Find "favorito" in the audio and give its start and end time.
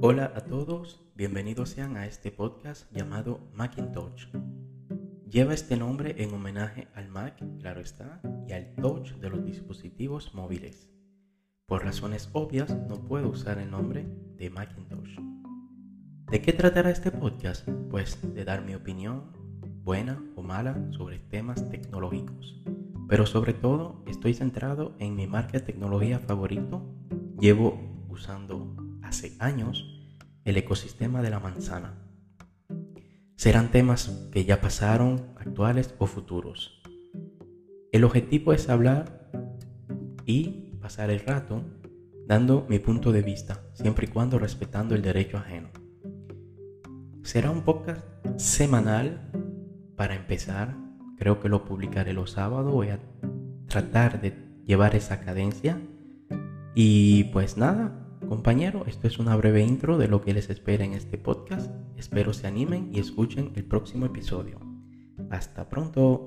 26.20-26.84